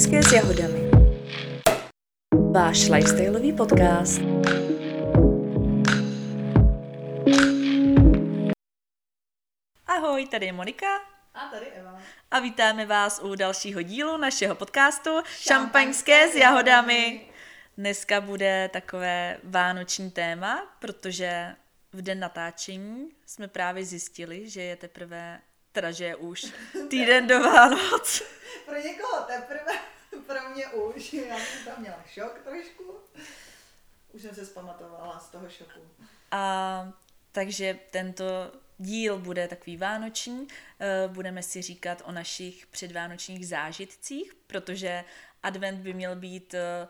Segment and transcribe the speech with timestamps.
[0.00, 0.90] Šampaňské s jahodami.
[2.52, 4.20] Váš lifestyleový podcast.
[9.86, 10.86] Ahoj, tady je Monika.
[11.34, 11.98] A tady Eva.
[12.30, 17.20] A vítáme vás u dalšího dílu našeho podcastu Šampaňské s jahodami.
[17.76, 21.56] Dneska bude takové vánoční téma, protože
[21.92, 25.40] v den natáčení jsme právě zjistili, že je teprve,
[25.72, 26.46] teda že je už
[26.88, 28.22] týden do Vánoc.
[28.66, 29.72] Pro někoho teprve,
[30.26, 31.12] pro mě už.
[31.12, 32.94] Já jsem tam měla šok trošku.
[34.12, 35.80] Už jsem se zpamatovala z toho šoku.
[36.30, 36.92] A
[37.32, 38.24] takže tento
[38.78, 40.48] díl bude takový vánoční.
[40.80, 45.04] Eh, Budeme si říkat o našich předvánočních zážitcích, protože
[45.42, 46.88] advent by měl být eh,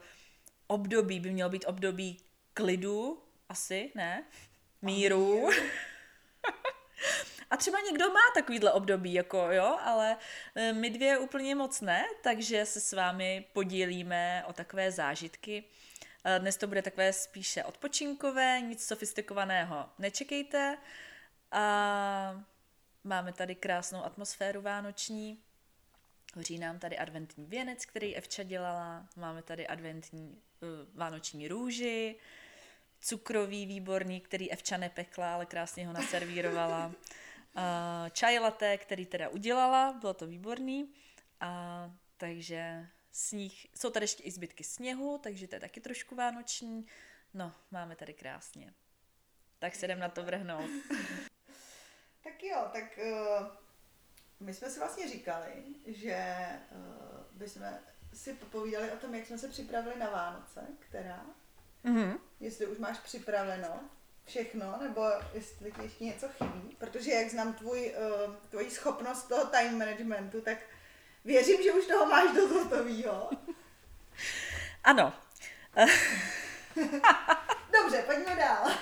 [0.67, 2.19] období, by mělo být období
[2.55, 4.25] klidu, asi, ne?
[4.83, 5.51] Míru.
[7.51, 10.17] A třeba někdo má takovýhle období, jako jo, ale
[10.55, 15.65] eh, my dvě úplně moc ne, takže se s vámi podílíme o takové zážitky.
[16.25, 20.79] Eh, Dnes to bude takové spíše odpočinkové, nic sofistikovaného nečekejte.
[21.53, 22.45] A
[23.05, 25.43] máme tady krásnou atmosféru vánoční.
[26.35, 29.07] Hoří nám tady adventní věnec, který Evča dělala.
[29.17, 32.17] Máme tady adventní uh, vánoční růži,
[33.01, 36.93] cukrový výborný, který Evča nepekla, ale krásně ho naservírovala.
[37.57, 40.93] Uh, čaj latte, který teda udělala, bylo to výborný.
[41.41, 46.87] A takže sníh, jsou tady ještě i zbytky sněhu, takže to je taky trošku vánoční.
[47.35, 48.75] No, máme tady krásně.
[49.59, 50.71] Tak se jdem na to vrhnout.
[52.25, 53.47] Tak jo, tak uh,
[54.41, 55.53] my jsme si vlastně říkali,
[55.87, 57.63] že uh, bychom
[58.15, 61.27] si povídali o tom, jak jsme se připravili na Vánoce, která,
[61.85, 62.19] Mhm.
[62.41, 63.91] jestli už máš připraveno
[64.25, 65.03] všechno, nebo
[65.35, 67.95] jestli ti ještě něco chybí, protože jak znám tvůj,
[68.27, 70.59] uh, tvoji schopnost toho time managementu, tak
[71.25, 73.31] věřím, že už toho máš dost hotovýho.
[74.85, 75.13] Ano,
[77.83, 78.67] Dobře, pojďme dál.
[78.67, 78.73] Uh,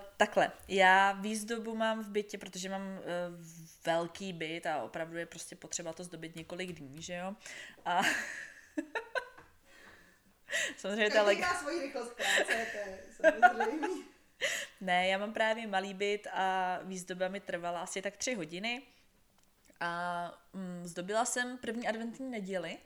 [0.16, 2.98] takhle, já výzdobu mám v bytě, protože mám uh,
[3.86, 7.34] velký byt a opravdu je prostě potřeba to zdobit několik dní, že jo?
[7.84, 8.00] A
[10.76, 11.40] samozřejmě ta leg...
[11.40, 13.88] má svoji rychlost práce, to je samozřejmě.
[14.80, 18.82] Ne, já mám právě malý byt a výzdoba mi trvala asi tak tři hodiny.
[19.80, 22.78] A mm, zdobila jsem první adventní neděli,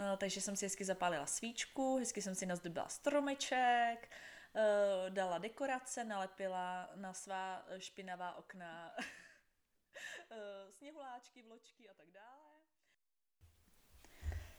[0.00, 4.08] uh, takže jsem si hezky zapálila svíčku, hezky jsem si nazdobila stromeček,
[4.52, 8.94] uh, dala dekorace, nalepila na svá špinavá okna
[10.30, 12.50] eh, sněhuláčky, vločky a tak dále.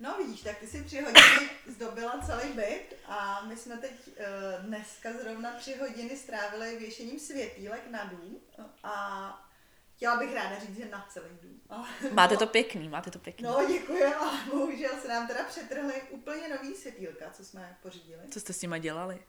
[0.02, 4.66] No vidíš, tak ty si tři hodiny zdobila celý byt a my jsme teď uh,
[4.66, 8.40] dneska zrovna tři hodiny strávili věšením světýlek na dům
[8.84, 9.48] a
[9.96, 11.62] chtěla bych ráda říct, že na celý dům.
[11.70, 13.44] Ale- Máte to pěkný, máte to pěkný.
[13.44, 18.22] No děkuji, ale bohužel se nám teda přetrhly úplně nový světýlka, co jsme pořídili.
[18.32, 19.24] Co jste s nima dělali?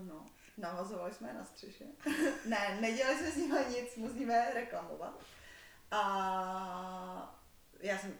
[0.00, 1.84] No, navazovali jsme je na střeše.
[2.44, 5.20] ne, nedělali jsme s nimi nic, musíme reklamovat.
[5.90, 7.37] A
[7.80, 8.18] já jsem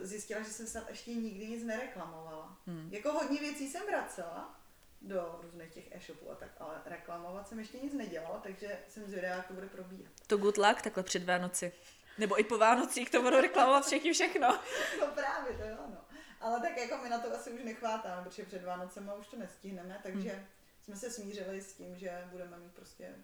[0.00, 2.58] zjistila, že jsem snad ještě nikdy nic nereklamovala.
[2.66, 2.88] Hmm.
[2.92, 4.60] Jako hodně věcí jsem vracela
[5.00, 9.34] do různých těch e-shopů a tak, ale reklamovat jsem ještě nic nedělala, takže jsem zvědavá,
[9.36, 10.12] jak to bude probíhat.
[10.26, 11.72] To good luck takhle před Vánoci.
[12.18, 14.48] Nebo i po Vánocích to budou reklamovat všichni všechno.
[15.00, 15.98] No právě, to jo, no.
[16.40, 20.00] Ale tak jako my na to asi už nechvátáme, protože před Vánocema už to nestihneme,
[20.02, 20.46] takže Hmm.
[20.82, 23.14] jsme se smířili s tím, že budeme mít prostě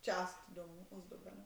[0.00, 1.44] část domu ozdobenou.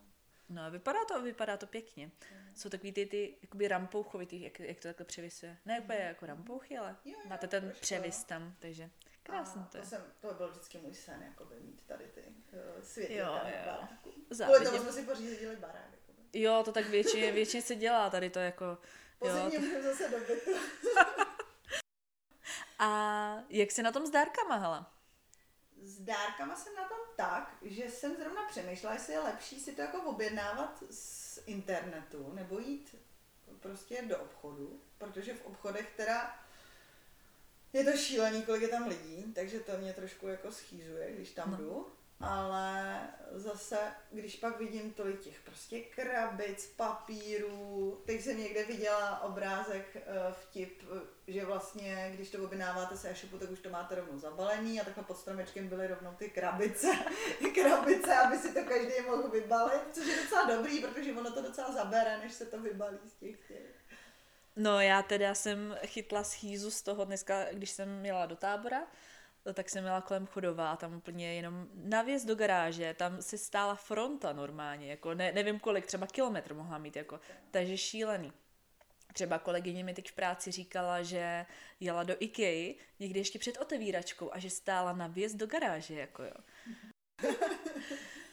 [0.49, 2.11] No a vypadá to, vypadá to pěkně.
[2.55, 5.57] Jsou takový ty, ty jakoby rampouchovitý, jak, jak to takhle převisuje.
[5.65, 8.25] Ne úplně jako rampouchy, ale Jo, jo, máte ten trošku, převis jo.
[8.29, 8.91] tam, takže
[9.23, 9.83] krásný A to je.
[9.83, 13.49] to, jsem, to byl vždycky můj sen, jakoby mít tady ty uh, světy Jo, na
[13.49, 13.57] jo.
[13.67, 14.11] baráku.
[14.29, 15.91] Kvůli tomu jsme si pořídili barák.
[15.93, 16.41] Jakoby.
[16.43, 18.65] Jo, to tak většině, většině se dělá tady to jako...
[18.65, 18.79] Jo,
[19.19, 19.65] Pozorně to...
[19.65, 20.51] můžeme zase do bytu.
[22.79, 22.89] A
[23.49, 24.93] jak se na tom s dárkama, hala?
[25.83, 29.81] S dárkama jsem na tom tak, že jsem zrovna přemýšlela, jestli je lepší si to
[29.81, 32.97] jako objednávat z internetu, nebo jít
[33.61, 36.41] prostě do obchodu, protože v obchodech teda
[37.73, 41.51] je to šílený, kolik je tam lidí, takže to mě trošku jako schýzuje, když tam
[41.51, 41.57] No.
[41.57, 41.93] jdu.
[42.21, 43.01] Ale
[43.33, 43.79] zase,
[44.11, 50.03] když pak vidím tolik těch prostě krabic, papírů, teď jsem někde viděla obrázek, eh,
[50.33, 50.83] vtip,
[51.27, 55.05] že vlastně, když to objednáváte se e-shopu, tak už to máte rovnou zabalený a takhle
[55.05, 56.89] pod stromečkem byly rovnou ty krabice,
[57.55, 61.73] krabice, aby si to každý mohl vybalit, což je docela dobrý, protože ono to docela
[61.73, 63.77] zabere, než se to vybalí z těch těch.
[64.57, 68.83] No já teda jsem chytla schýzu z toho dneska, když jsem jela do tábora,
[69.55, 73.75] tak jsem jela kolem Chodova a tam úplně jenom na do garáže, tam se stála
[73.75, 77.21] fronta normálně, jako ne, nevím kolik, třeba kilometr mohla mít, jako,
[77.51, 78.33] takže šílený.
[79.13, 81.47] Třeba kolegyně mi teď v práci říkala, že
[81.81, 86.23] jela do IKEA někdy ještě před otevíračkou a že stála na vjezd do garáže, jako
[86.23, 86.35] jo.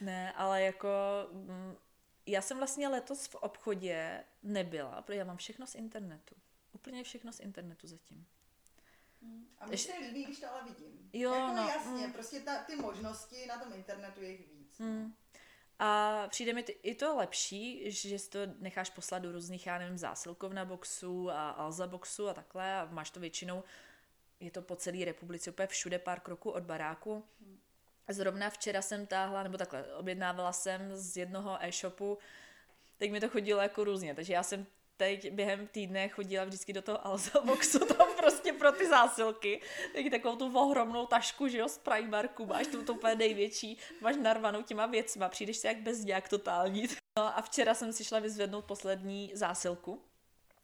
[0.01, 0.89] ne, ale jako
[1.31, 1.75] mm,
[2.25, 6.35] já jsem vlastně letos v obchodě nebyla, protože já mám všechno z internetu.
[6.71, 8.25] Úplně všechno z internetu zatím.
[9.59, 11.09] A mně se líbí, když to ale vidím.
[11.13, 12.13] Jo, jako no, jasně, mm.
[12.13, 14.79] prostě ta, ty možnosti na tom internetu je jich víc.
[14.79, 14.85] no.
[14.85, 15.13] Hmm.
[15.79, 19.77] A přijde mi t- i to lepší, že si to necháš poslat do různých, já
[19.77, 23.63] nevím, zásilkovna boxů a Alza boxů a takhle a máš to většinou,
[24.39, 27.25] je to po celé republice, úplně všude pár kroků od baráku.
[28.09, 32.17] Zrovna včera jsem táhla, nebo takhle, objednávala jsem z jednoho e-shopu,
[32.97, 34.65] teď mi to chodilo jako různě, takže já jsem
[35.03, 39.61] teď během týdne chodila vždycky do toho Alza boxu tam prostě pro ty zásilky.
[39.95, 44.15] Taky takovou tu ohromnou tašku, že jo, z Primarku, máš tu, tu úplně největší, máš
[44.15, 46.87] narvanou těma věcma, přijdeš si jak bezďák totální.
[47.17, 50.01] No a včera jsem si šla vyzvednout poslední zásilku.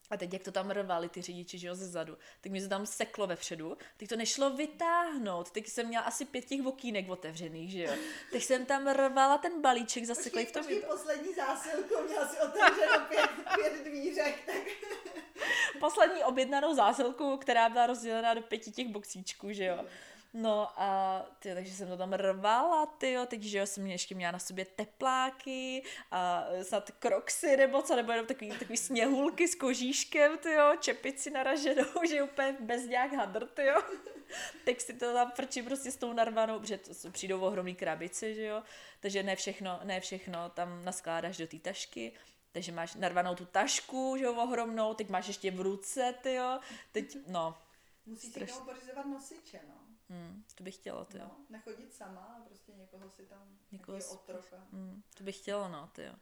[0.09, 2.69] A teď, jak to tam rvali ty řidiči, že jo, ze zadu, tak mi to
[2.69, 7.71] tam seklo vepředu, teď to nešlo vytáhnout, teď jsem měla asi pět těch okýnek otevřených,
[7.71, 7.93] že jo.
[8.31, 10.63] Tak jsem tam rvala ten balíček zaseklý v tom.
[10.63, 14.55] Počkej, poslední zásilku, měla si otevřeno pět, pět dvířek, tak
[15.79, 19.85] poslední objednanou zásilku, která byla rozdělená do pěti těch boxíčků, že jo.
[20.33, 24.15] No a ty, takže jsem to tam rvala, ty jo, teď, že jo, jsem ještě
[24.15, 29.55] měla na sobě tepláky a snad kroxy nebo co, nebo jenom takový, takový sněhulky s
[29.55, 33.81] kožíškem, ty jo, čepici naraženou, že úplně bez nějak hadr, ty jo.
[34.65, 38.45] Tak si to tam frčí prostě s tou narvanou, protože to přijdou ohromný krabice, že
[38.45, 38.63] jo.
[38.99, 42.11] Takže ne všechno, ne všechno tam naskládáš do té tašky.
[42.51, 46.59] Takže máš narvanou tu tašku, že jo, ohromnou, teď máš ještě v ruce, ty jo.
[46.91, 47.57] Teď, no,
[48.05, 48.53] musí si Strašně.
[48.53, 49.88] tomu pořizovat nosiče, no.
[50.09, 51.23] Hmm, to bych chtěla, ty jo.
[51.23, 51.45] no.
[51.49, 54.57] Nechodit sama, ale prostě někoho si tam, Někoho otroka.
[54.71, 56.15] Hmm, to bych chtěla, no, ty jo.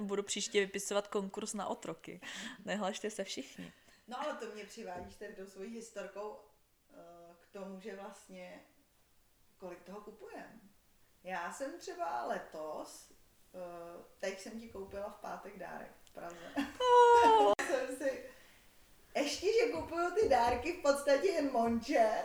[0.00, 2.20] Budu příště vypisovat konkurs na otroky.
[2.64, 3.72] Nehlašte se všichni.
[4.08, 6.36] No ale to mě přivádíš tady tou svojí historkou
[6.90, 8.64] eh, k tomu, že vlastně
[9.58, 10.60] kolik toho kupujeme.
[11.22, 13.12] Já jsem třeba letos,
[13.54, 16.54] eh, teď jsem ti koupila v pátek dárek v Praze.
[17.66, 18.30] jsem si,
[19.18, 22.08] ještě, že kupuju ty dárky v podstatě jen Monče.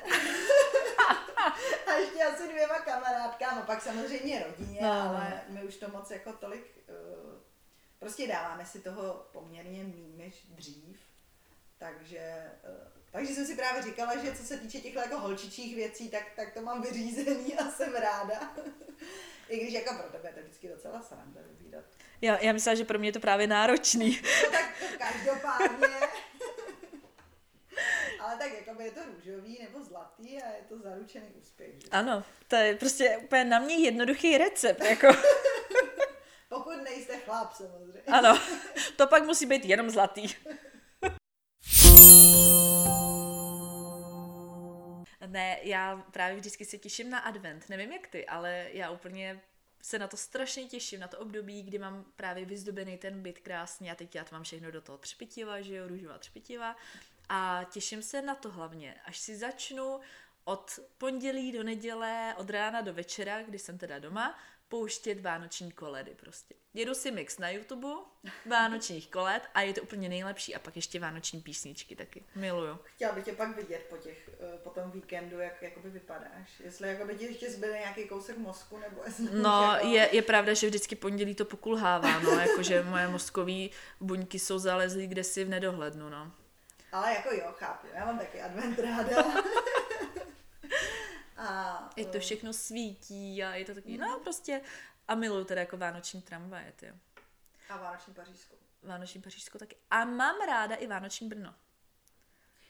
[1.88, 5.10] a ještě asi dvěma kamarádkám, a pak samozřejmě rodině, No, no, no.
[5.10, 6.94] ale my už to moc jako tolik, eh,
[8.00, 11.00] prostě dáváme si toho poměrně méně než dřív.
[11.78, 12.18] Takže,
[12.64, 16.24] eh, takže jsem si právě říkala, že co se týče těchto jako holčičích věcí, tak,
[16.36, 18.54] tak to mám vyřízený a jsem ráda.
[19.50, 21.86] I když jako pro tebe je to vždycky docela sranda vybírat.
[22.22, 24.22] Já, já myslela, že pro mě je to právě náročný.
[24.44, 25.88] No tak to každopádně.
[28.44, 31.82] Tak jako je to růžový nebo zlatý a je to zaručený úspěch.
[31.82, 31.88] Že?
[31.92, 35.08] Ano, to je prostě úplně na mě jednoduchý recept, jako,
[36.50, 38.02] Pokud nejste chlap samozřejmě.
[38.12, 38.42] ano,
[38.98, 40.28] to pak musí být jenom zlatý.
[45.26, 47.70] Ne, já právě vždycky se těším na advent.
[47.70, 49.42] Nevím jak ty, ale já úplně
[49.82, 53.92] se na to strašně těším, na to období, kdy mám právě vyzdobený ten byt krásně
[53.92, 56.76] a teď já to mám všechno do toho třpitiva, že jo, růžová třpitiva
[57.30, 60.00] a těším se na to hlavně, až si začnu
[60.46, 66.16] od pondělí do neděle, od rána do večera, kdy jsem teda doma, pouštět vánoční koledy
[66.16, 66.56] prostě.
[66.74, 67.88] Jedu si mix na YouTube
[68.46, 72.24] vánočních koled a je to úplně nejlepší a pak ještě vánoční písničky taky.
[72.36, 72.80] Miluju.
[72.84, 76.60] Chtěla bych tě pak vidět po, těch, eh, po tom víkendu, jak jakoby vypadáš.
[76.64, 79.88] Jestli jakoby ti ještě zbyl nějaký kousek mozku, nebo jestli No, jako...
[79.88, 83.68] je, je pravda, že vždycky pondělí to pokulhává, no, jakože moje mozkové
[84.02, 86.32] buňky jsou zalezlý kde si v nedohlednu, no.
[86.94, 87.88] Ale jako jo, chápu.
[87.94, 89.24] Já mám taky advent ráda.
[91.38, 94.62] a, Je to eh, všechno svítí a je to takový, no prostě,
[95.08, 96.94] a miluju teda jako vánoční tramvaje, ty.
[97.70, 98.56] A vánoční pařížskou.
[98.84, 99.76] Vánoční Pařížsko taky.
[99.92, 101.56] A mám ráda i Vánoční Brno.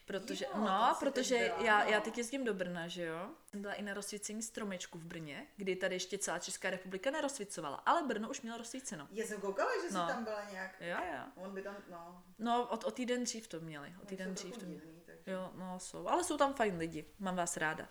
[0.06, 1.90] Protože, Jo, no, protože byla, já, no.
[1.90, 3.28] já teď jezdím do Brna, že jo.
[3.46, 7.76] Jsem byla i na rozsvícení stromečku v Brně, kdy tady ještě celá Česká republika nerozsvícovala,
[7.76, 9.08] ale Brno už mělo rozsvíceno.
[9.10, 10.06] Já jsem koukala, že jsi No.
[10.06, 10.76] tam byla nějak.
[10.80, 11.20] Jo, jo.
[11.44, 14.56] On by tam, no, No, od, o týden dřív to měli, o oni týden dřív
[14.58, 14.80] to měli.
[14.80, 15.30] divný, takže.
[15.30, 17.88] Jo, no jsou, ale jsou tam fajn lidi, mám vás ráda.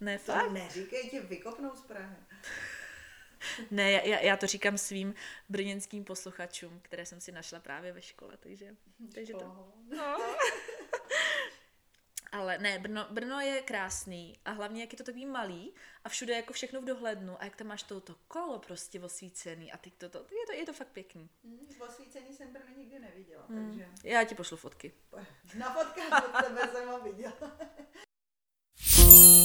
[0.00, 0.50] Ne, To fakt?
[0.52, 2.16] neříkej, tě vykopnou z Prahy.
[3.70, 5.14] Ne, já, já to říkám svým
[5.48, 8.76] brněnským posluchačům, které jsem si našla právě ve škole, takže,
[9.14, 9.72] takže to...
[9.96, 10.18] No.
[12.32, 16.34] Ale ne, Brno, Brno je krásný a hlavně jak je to takový malý a všude
[16.34, 19.94] jako všechno v dohlednu a jak tam máš to, to kolo prostě osvícený a teď
[19.98, 21.28] to, to, je to, je to fakt pěkný.
[21.44, 23.68] Hm, Osvícení jsem Brno nikdy neviděla, Hmm.
[23.70, 24.92] takže Já ti pošlu fotky.
[25.54, 27.32] na fotkách od tebe jsem ho viděla.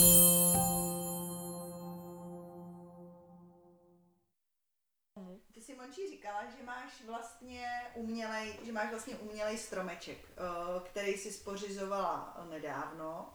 [5.85, 12.45] Mončí říkala, že máš vlastně umělej, že máš vlastně umělej stromeček, uh, který si spořizovala
[12.49, 13.33] nedávno.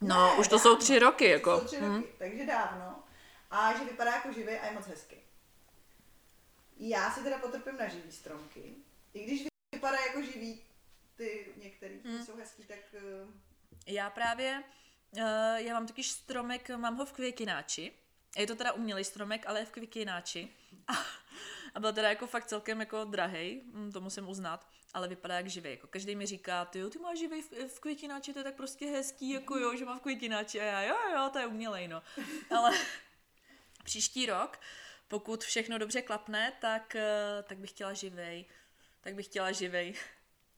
[0.00, 0.70] No, ne, už to dávno.
[0.70, 1.60] jsou tři roky, jako.
[1.60, 1.96] Jsou tři hmm.
[1.96, 3.02] roky, takže dávno.
[3.50, 5.16] A že vypadá jako živý a je moc hezky.
[6.76, 8.74] Já si teda potrpím na živý stromky.
[9.14, 10.62] I když vypadá jako živý,
[11.16, 12.24] ty některý hmm.
[12.24, 12.78] jsou hezký, tak...
[12.92, 13.30] Uh...
[13.86, 14.62] Já právě,
[15.56, 17.92] já mám totiž stromek, mám ho v květináči.
[18.36, 20.48] Je to teda umělý stromek, ale je v květináči.
[20.88, 20.92] A,
[21.78, 25.46] a byl teda jako fakt celkem jako drahej, hm, to musím uznat, ale vypadá jak
[25.46, 25.70] živý.
[25.70, 28.54] Jako každý mi říká, ty jo, ty máš živý v, v květináči, to je tak
[28.54, 30.60] prostě hezký, jako jo, že má v květináči.
[30.60, 32.02] A já, jo, jo, to je umělej, no.
[32.56, 32.78] Ale
[33.84, 34.60] příští rok,
[35.08, 38.44] pokud všechno dobře klapne, tak, eh, tak bych chtěla živej.
[39.00, 39.94] Tak bych chtěla živej.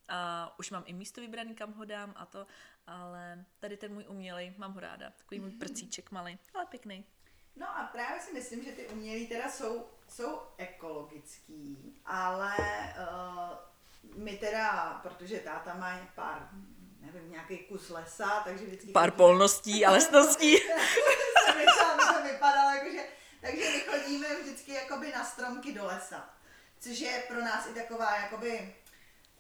[0.09, 2.47] A už mám i místo vybraný, kam ho dám a to,
[2.87, 5.11] ale tady ten můj umělej, mám ho ráda.
[5.11, 7.05] Takový můj prcíček malý, ale pěkný.
[7.57, 14.37] No a právě si myslím, že ty umělý teda jsou, jsou ekologický, ale uh, my
[14.37, 16.49] teda, protože táta má pár,
[17.01, 18.93] nevím, nějaký kus lesa, takže vždycky...
[18.93, 20.57] Pár polností a lesností.
[22.15, 23.05] to vypadalo, jakože,
[23.41, 26.31] takže my chodíme vždycky jakoby na stromky do lesa,
[26.81, 28.75] což je pro nás i taková jakoby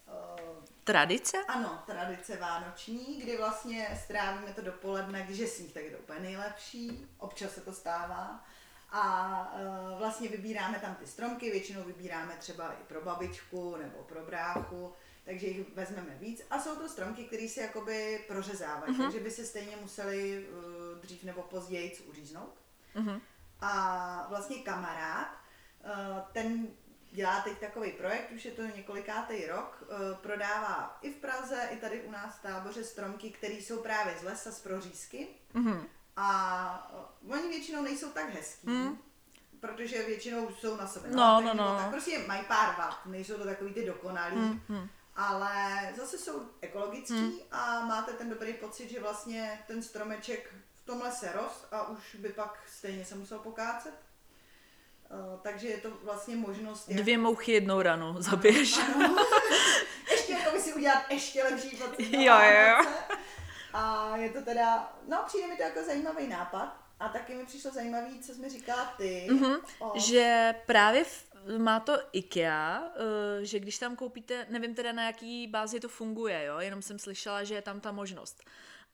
[0.07, 0.51] uh,
[0.85, 1.37] Tradice?
[1.49, 6.21] Ano, tradice vánoční, kdy vlastně strávíme to dopoledne, když je sníh, tak je to úplně
[6.21, 8.45] nejlepší, občas se to stává.
[8.93, 9.53] A
[9.93, 14.93] uh, vlastně vybíráme tam ty stromky, většinou vybíráme třeba i pro babičku nebo pro bráchu,
[15.25, 16.43] takže jich vezmeme víc.
[16.51, 19.03] A jsou to stromky, které se jakoby prořezávají, uh-huh.
[19.03, 22.55] takže by se stejně museli uh, dřív nebo později uříznout.
[22.97, 23.21] Uh-huh.
[23.61, 25.29] A vlastně kamarád,
[25.85, 26.69] uh, ten
[27.13, 29.85] dělá teď takový projekt, už je to několikátý rok,
[30.23, 34.23] prodává i v Praze, i tady u nás v táboře stromky, které jsou právě z
[34.23, 35.29] lesa, z prořízky.
[35.55, 35.85] Mm-hmm.
[36.17, 38.99] A eh, oni většinou nejsou tak hezký, mm.
[39.61, 41.09] protože většinou jsou na sebe.
[41.11, 41.77] No, no, no.
[41.77, 44.37] Tak prostě mají pár vat, nejsou to takový ty dokonalý.
[44.37, 44.89] Mm-hmm.
[45.17, 45.53] Ale
[45.97, 47.39] zase jsou ekologický mm.
[47.51, 52.15] a máte ten dobrý pocit, že vlastně ten stromeček v tom lese rost a už
[52.15, 53.95] by pak stejně se musel pokácet.
[55.11, 56.89] Uh, takže je to vlastně možnost...
[56.89, 57.01] Jak...
[57.01, 58.79] Dvě mouchy jednou ranu zabiješ.
[58.79, 59.27] Ano, ano.
[60.11, 62.13] ještě jako by si udělat ještě lepší pocit.
[62.13, 62.85] Jo, jo.
[63.73, 66.77] A je to teda, no přijde mi to jako zajímavý nápad.
[67.01, 69.27] A taky mi přišlo zajímavý, co jsi mi říkala ty.
[69.31, 69.99] Mm-hmm, o...
[69.99, 71.27] Že právě v,
[71.59, 76.45] má to IKEA, uh, že když tam koupíte, nevím teda na jaký bázi to funguje,
[76.45, 78.45] jo, jenom jsem slyšela, že je tam ta možnost.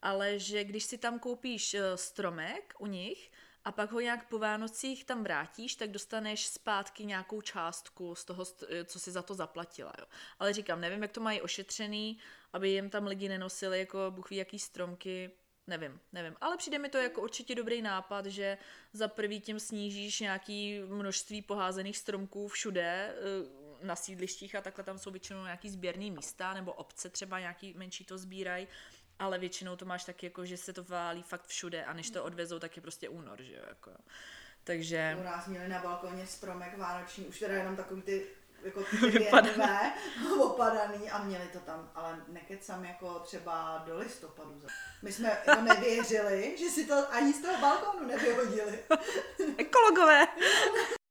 [0.02, 3.30] Ale že když si tam koupíš uh, stromek u nich,
[3.66, 8.44] a pak ho nějak po Vánocích tam vrátíš, tak dostaneš zpátky nějakou částku z toho,
[8.84, 9.92] co si za to zaplatila.
[9.98, 10.04] Jo.
[10.38, 12.18] Ale říkám, nevím, jak to mají ošetřený,
[12.52, 15.30] aby jim tam lidi nenosili jako buchví jaký stromky,
[15.66, 16.36] nevím, nevím.
[16.40, 18.58] Ale přijde mi to jako určitě dobrý nápad, že
[18.92, 24.98] za prvý tím snížíš nějaký množství poházených stromků všude, eh, na sídlištích a takhle tam
[24.98, 28.68] jsou většinou nějaký sběrný místa, nebo obce třeba nějaký menší to sbírají
[29.18, 32.24] ale většinou to máš tak jako, že se to válí fakt všude a než to
[32.24, 33.90] odvezou, tak je prostě únor, že jo, jako.
[34.64, 35.16] Takže...
[35.20, 38.26] U nás měli na balkoně stromek vánoční, už teda jenom takový ty
[38.64, 38.80] jako
[39.10, 39.92] věnvé,
[40.40, 44.62] opadaný a měli to tam, ale nekecam jako třeba do listopadu.
[45.02, 48.78] My jsme jako nevěřili, že si to ani z toho balkonu nevyhodili.
[49.58, 50.26] Ekologové.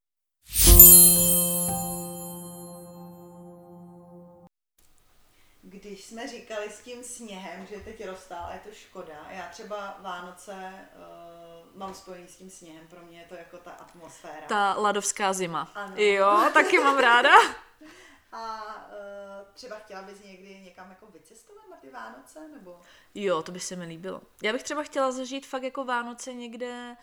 [5.96, 9.98] když jsme říkali s tím sněhem, že teď roztál a je to škoda, já třeba
[10.00, 14.48] Vánoce uh, mám spojený s tím sněhem, pro mě je to jako ta atmosféra.
[14.48, 15.72] Ta ladovská zima.
[15.75, 15.96] Ano.
[15.98, 17.30] Jo, taky mám ráda.
[18.32, 22.82] A uh, třeba chtěla bys někdy někam jako vycestovat na ty Vánoce, nebo?
[23.14, 24.22] Jo, to by se mi líbilo.
[24.44, 26.98] Já bych třeba chtěla zažít fakt jako Vánoce někde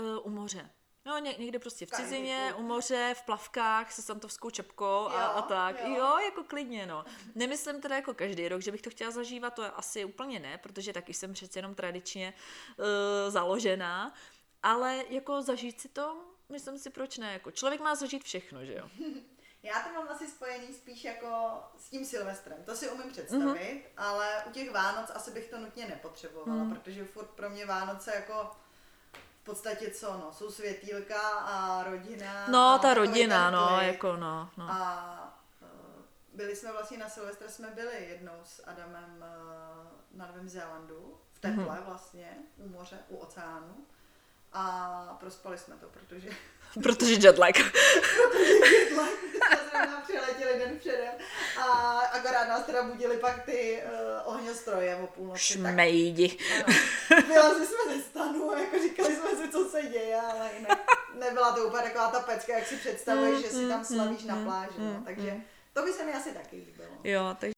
[0.00, 0.70] uh, u moře.
[1.08, 5.30] No, ně, někde prostě v cizině, u moře, v plavkách, se santovskou čepkou a, jo,
[5.34, 5.80] a tak.
[5.80, 5.94] Jo.
[5.94, 7.04] jo, jako klidně, no.
[7.34, 10.92] Nemyslím teda jako každý rok, že bych to chtěla zažívat, to asi úplně ne, protože
[10.92, 12.34] taky jsem přece jenom tradičně
[12.78, 12.84] uh,
[13.28, 14.14] založená,
[14.62, 17.32] ale jako zažít si to, myslím si, proč ne.
[17.32, 18.90] Jako člověk má zažít všechno, že jo.
[19.62, 23.90] Já to mám asi spojený spíš jako s tím Silvestrem, to si umím představit, mm-hmm.
[23.96, 26.74] ale u těch Vánoc asi bych to nutně nepotřebovala, mm.
[26.74, 28.50] protože furt pro mě Vánoce jako
[29.48, 32.46] podstatě co, no, jsou světýlka a rodina.
[32.48, 34.64] No, a ta rodina, no, jako no, no.
[34.70, 35.68] A uh,
[36.32, 41.38] byli jsme vlastně na Silvestre, jsme byli jednou s Adamem uh, na Novém Zélandu, v
[41.40, 41.84] teple mm-hmm.
[41.84, 43.86] vlastně, u moře, u oceánu.
[44.52, 46.28] A prospali jsme to, protože...
[46.82, 47.54] protože jetlag.
[48.32, 49.10] protože jetlag.
[49.70, 51.14] jsme přiletěli den předem.
[51.58, 51.62] A
[51.98, 55.40] akorát nás teda budili pak ty uh, ohňostroje o půlnoci.
[55.40, 56.38] Šmejdi.
[57.28, 60.78] Vylezli jsme ze stanu a jako říkali jsme si, co se děje, ale jinak
[61.14, 64.36] ne, nebyla to úplně taková ta pecka, jak si představuješ, že si tam slavíš na
[64.44, 65.02] pláži, no.
[65.04, 65.36] takže
[65.72, 66.88] to by se mi asi taky líbilo.
[67.04, 67.57] Jo, takže...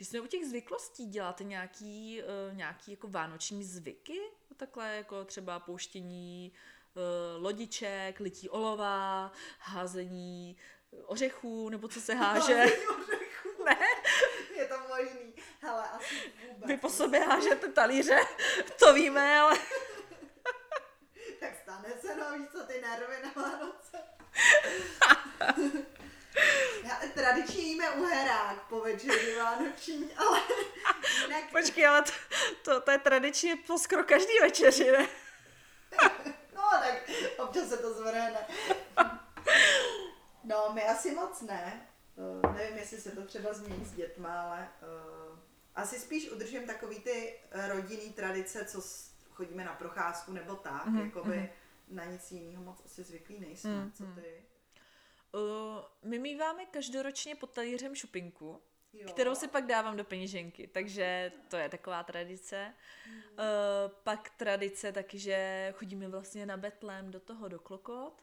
[0.00, 4.20] Když jsme u těch zvyklostí, děláte nějaký, uh, nějaký jako vánoční zvyky?
[4.56, 6.52] Takhle jako třeba pouštění
[6.94, 10.56] uh, lodiček, lití olova, házení
[11.06, 12.64] ořechů, nebo co se háže?
[13.64, 13.76] Ne?
[14.56, 15.34] Je to možný.
[15.60, 16.68] Hele, asi vůbec.
[16.68, 18.20] Vy po sobě hážete talíře,
[18.78, 19.58] to víme, ale...
[21.40, 23.98] tak stane se, no víš co, ty nervy na Vánoce.
[26.84, 30.40] Já, tradičně jíme uherák po večeři vánoční, ale
[31.22, 31.50] jinak...
[31.50, 32.12] Počkej, ale to,
[32.62, 35.06] to, to je tradičně po skoro každý večeři, ne?
[36.54, 38.46] No, tak občas se to zvrhne.
[40.44, 41.88] No, my asi moc ne.
[42.16, 45.38] Uh, nevím, jestli se to třeba změní s dětma, ale uh,
[45.74, 47.34] asi spíš udržím takový ty
[47.68, 51.04] rodinný tradice, co s, chodíme na procházku nebo tak, mm-hmm.
[51.04, 51.94] jakoby mm-hmm.
[51.94, 53.70] na nic jiného moc asi zvyklý nejsme.
[53.70, 53.92] Mm-hmm.
[53.92, 54.42] Co ty?
[55.32, 55.40] Uh,
[56.02, 59.08] my míváme každoročně pod talířem šupinku, jo.
[59.08, 62.74] kterou si pak dávám do peněženky, takže to je taková tradice.
[63.06, 63.14] Mm.
[63.14, 63.22] Uh,
[64.02, 68.22] pak tradice taky, že chodíme vlastně na Betlém do toho, do Klokot.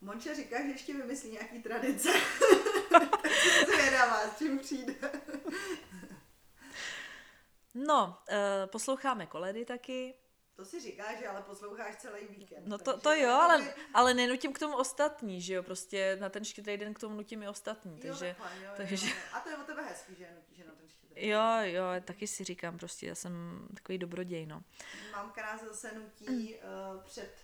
[0.00, 2.08] Monče říká, že ještě vymyslí nějaký tradice.
[3.66, 4.94] zvědavá, s čím přijde.
[7.74, 10.14] no, uh, posloucháme koledy taky.
[10.58, 12.66] To si říkáš, že ale posloucháš celý víkend.
[12.66, 16.44] No to, to jo, ale, ale nenutím k tomu ostatní, že jo, prostě na ten
[16.44, 18.28] štědrý den k tomu nutím i ostatní, takže...
[18.28, 19.06] Jo, takhle, jo, takže...
[19.06, 22.26] Jo, A to je o tebe hezký, že nutíš na ten štědrý Jo, jo, taky
[22.26, 24.62] si říkám prostě, já jsem takový dobroděj, no.
[25.12, 27.34] Mamka nás zase nutí uh, před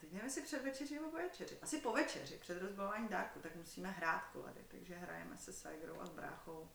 [0.00, 1.58] teď nevím, jestli před večeří nebo po večeři.
[1.62, 6.06] Asi po večeři, před rozbalování dárku, tak musíme hrát koledy, takže hrajeme se Ségrou a
[6.06, 6.68] s bráchou.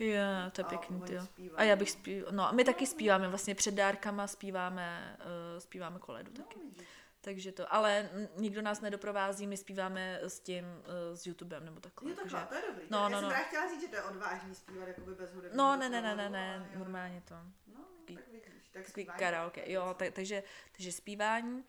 [0.00, 1.26] Jo, to je pěkný, jo.
[1.56, 5.98] A já bych zpíval, no a my taky zpíváme, vlastně před dárkama zpíváme, uh, zpíváme
[5.98, 6.58] koledu taky.
[6.58, 6.84] No,
[7.20, 12.10] takže to, ale nikdo nás nedoprovází, my zpíváme s tím, uh, s YouTubem nebo takhle.
[12.10, 12.84] Jo, takhle, to je dobrý.
[12.90, 13.30] No, no, no.
[13.30, 16.02] Já jsem chtěla říct, že to je odvážný zpívat jakoby bez hudebního No, ne, ne,
[16.02, 17.34] ne, ne, ne, normálně to.
[17.74, 18.70] No, tak vidíš.
[18.72, 21.64] Tak takový karaoke, jo, tak, takže, takže zpívání.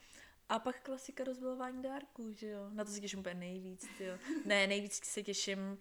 [0.50, 2.70] A pak klasika rozbalování dárků, že jo.
[2.70, 4.18] Na to se těším úplně nejvíc, jo.
[4.46, 5.78] Ne, nejvíc se těším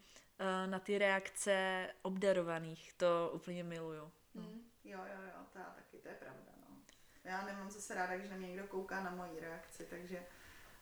[0.66, 2.92] na ty reakce obdarovaných.
[2.92, 4.10] To úplně miluju.
[4.34, 6.76] Mm, jo, jo, jo, to taky, to je pravda, no.
[7.24, 10.26] Já nemám zase ráda, když na mě někdo kouká na moji reakci, takže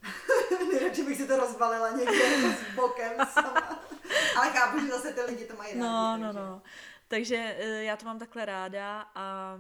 [0.73, 3.83] nejradši bych si to rozbalila někde s bokem sama.
[4.37, 6.23] Ale chápu, že zase ty lidi to mají no, rádi.
[6.23, 6.63] No, no, no.
[7.09, 9.57] Takže uh, já to mám takhle ráda a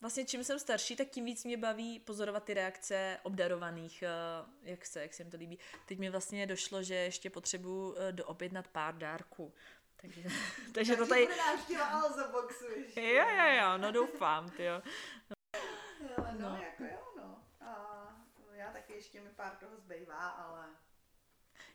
[0.00, 4.04] vlastně čím jsem starší, tak tím víc mě baví pozorovat ty reakce obdarovaných,
[4.42, 5.58] uh, jak se, jak se jim to líbí.
[5.86, 9.54] Teď mi vlastně došlo, že ještě potřebuji uh, doobjednat pár dárků.
[9.96, 10.22] Takže,
[10.74, 11.28] takže to tady...
[12.32, 13.00] boxu ještě.
[13.00, 14.82] Jo, jo, jo, no doufám, ty jo.
[16.18, 17.42] No, no, jako jo, no.
[17.60, 17.96] A
[18.52, 20.66] já taky ještě mi pár toho zbývá, ale...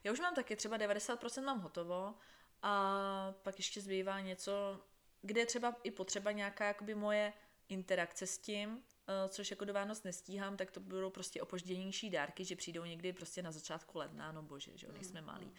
[0.03, 2.15] Já už mám taky třeba 90% mám hotovo
[2.61, 4.81] a pak ještě zbývá něco,
[5.23, 7.33] kde je třeba i potřeba nějaká jakoby moje
[7.69, 12.45] interakce s tím, eh, což jako do Vánoc nestíhám, tak to budou prostě opožděnější dárky,
[12.45, 15.51] že přijdou někdy prostě na začátku ledna, no bože, že jo, nejsme Mm, malí.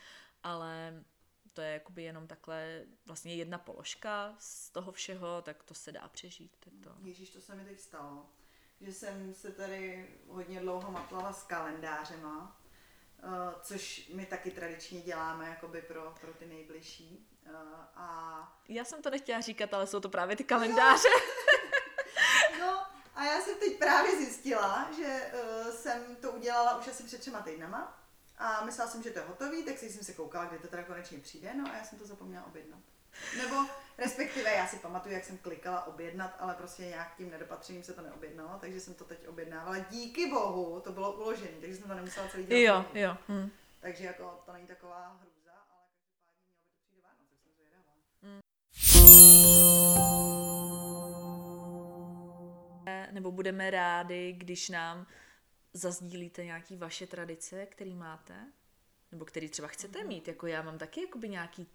[0.43, 1.05] Ale
[1.53, 6.09] to je jakoby jenom takhle vlastně jedna položka z toho všeho, tak to se dá
[6.09, 6.57] přežít.
[6.61, 6.97] Tak to...
[7.03, 8.27] Ježíš, to se mi teď stalo,
[8.81, 12.61] že jsem se tady hodně dlouho matlala s kalendářema,
[13.25, 17.29] uh, což my taky tradičně děláme jakoby pro, pro ty nejbližší.
[17.47, 17.53] Uh,
[17.97, 18.59] a...
[18.69, 21.09] Já jsem to nechtěla říkat, ale jsou to právě ty kalendáře.
[22.61, 27.21] no a já jsem teď právě zjistila, že uh, jsem to udělala už asi před
[27.21, 28.05] třema týdnama
[28.39, 31.19] a myslela jsem, že to je hotový, tak jsem se koukala, kdy to teda konečně
[31.19, 32.81] přijde, no a já jsem to zapomněla objednat.
[33.37, 33.57] Nebo
[33.99, 38.03] respektive já si pamatuju, jak jsem klikala objednat, ale prostě nějak tím nedopatřením se to
[38.03, 39.79] neobjednalo, takže jsem to teď objednávala.
[39.79, 42.87] Díky bohu to bylo uložené, takže jsem to nemusela celý dělat.
[42.95, 43.17] Jo, jo.
[43.29, 43.51] Hm.
[43.81, 45.34] Takže jako to není taková hrůza,
[53.13, 55.07] Nebo budeme rádi, když nám
[55.73, 58.35] zazdílíte nějaký vaše tradice, který máte,
[59.13, 60.29] nebo který třeba chcete mít.
[60.29, 61.67] Jako já mám taky jakoby nějaký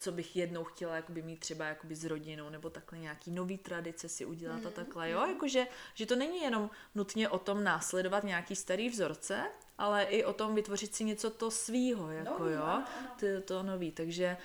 [0.00, 4.08] co bych jednou chtěla jakoby mít třeba jakoby s rodinou, nebo takhle nějaký nový tradice
[4.08, 8.56] si udělat a takhle, jo, jakože, že to není jenom nutně o tom následovat nějaký
[8.56, 12.86] starý vzorce, ale i o tom vytvořit si něco to svýho, jako Nový, jo, ano,
[12.98, 13.16] ano.
[13.20, 14.36] to, to nový, takže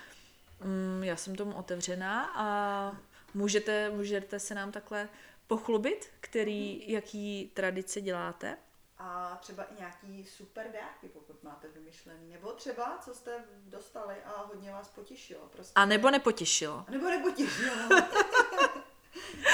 [0.63, 2.97] mm, já jsem tomu otevřená a
[3.33, 5.09] můžete, můžete se nám takhle
[5.47, 8.57] pochlubit, který, jaký tradice děláte.
[8.97, 12.29] A třeba i nějaký super dárky, pokud máte vymyšlený.
[12.31, 15.47] Nebo třeba, co jste dostali a hodně vás potěšilo.
[15.47, 15.73] Prostě.
[15.75, 16.85] A nebo nepotěšilo.
[16.87, 17.75] A nebo nepotěšilo.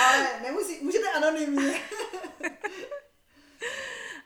[0.07, 1.81] Ale nemusí, můžete anonymně.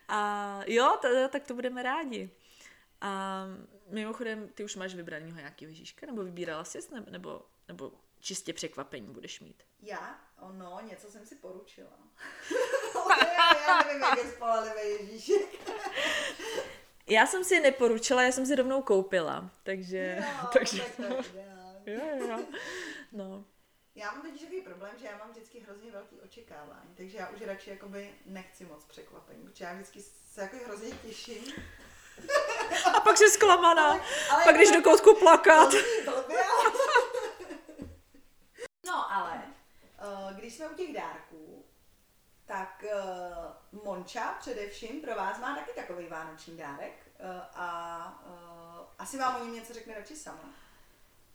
[0.08, 2.30] A jo, tak to budeme rádi.
[3.02, 3.44] A
[3.90, 6.06] mimochodem, ty už máš vybranýho nějakého Ježíška?
[6.06, 9.64] Nebo vybírala jsi, nebo, nebo, nebo čistě překvapení budeš mít?
[9.82, 10.20] Já?
[10.40, 12.00] Ono, něco jsem si poručila.
[13.68, 15.70] já, nevím, jak je spolehlivý Ježíšek.
[17.08, 20.18] Já jsem si neporučila, já jsem si rovnou koupila, takže...
[20.20, 22.46] Jo, takže tak to jo, jo, jo.
[23.12, 23.46] No.
[23.96, 27.42] Já mám totiž takový problém, že já mám vždycky hrozně velký očekávání, takže já už
[27.42, 31.44] radši jakoby nechci moc překvapení, protože já vždycky se jako hrozně těším.
[32.94, 33.90] A pak jsi zklamaná.
[33.90, 34.02] Ale-
[34.32, 35.70] ale pak když do koutku plakat.
[36.06, 36.72] Blbě, ale-
[38.86, 39.42] No ale,
[40.00, 41.66] eh, když jsme u těch dárků,
[42.46, 42.96] tak eh,
[43.84, 48.24] Monča především pro vás má taky takový vánoční dárek eh, a
[49.00, 50.50] asi vám o něm něco řekne radši sama.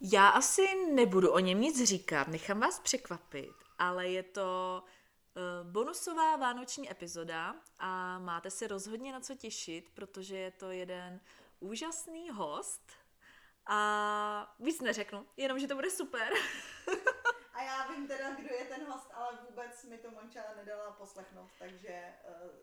[0.00, 4.82] Já asi nebudu o něm nic říkat, nechám vás překvapit, ale je to
[5.62, 11.20] bonusová vánoční epizoda a máte se rozhodně na co těšit, protože je to jeden
[11.60, 12.92] úžasný host
[13.66, 16.32] a víc neřeknu, jenom, že to bude super.
[17.52, 21.50] A já vím teda, kdo je ten host, ale vůbec mi to Monča nedala poslechnout,
[21.58, 22.14] takže eh,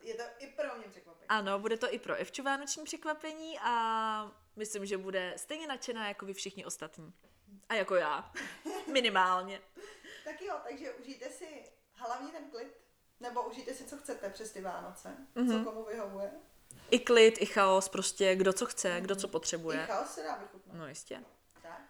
[0.02, 1.28] je to i pro mě překvapení.
[1.30, 6.26] Ano, bude to i pro Evču vánoční překvapení a myslím, že bude stejně nadšená jako
[6.26, 7.14] vy všichni ostatní.
[7.70, 8.32] A jako já.
[8.92, 9.62] Minimálně.
[10.24, 12.78] Tak jo, takže užijte si hlavně ten klid,
[13.20, 15.64] nebo užijte si, co chcete přes ty Vánoce, Mhm.
[15.64, 16.32] co komu vyhovuje.
[16.90, 19.86] I klid, i chaos, prostě kdo co chce, kdo co I potřebuje.
[19.86, 20.76] chaos se dá vychutnat.
[20.78, 21.24] No jistě.
[21.62, 21.82] Tak.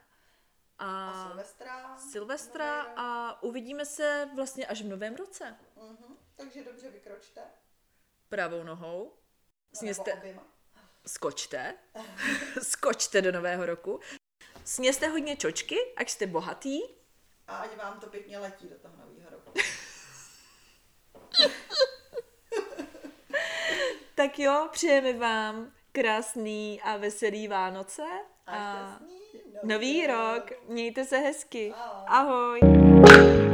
[0.80, 1.98] A A Silvestra.
[1.98, 5.56] Silvestra a uvidíme se vlastně až v novém roce.
[5.76, 6.18] Mhm.
[6.36, 7.42] Takže dobře vykročte.
[8.30, 9.14] Pravou nohou.
[9.74, 10.44] No, Sněste, oběma.
[11.08, 11.76] skočte.
[12.62, 14.00] skočte do nového roku.
[14.66, 16.80] Sněste hodně čočky, ať jste bohatý.
[17.48, 19.52] A ať vám to pěkně letí do toho nového roku.
[24.16, 28.04] Tak jo, přejeme vám krásný a veselý Vánoce.
[28.48, 29.18] A šťastný
[29.64, 30.52] nový rok.
[30.68, 31.74] Mějte se hezky.
[32.08, 32.60] Ahoj.
[32.60, 33.47] Ahoj.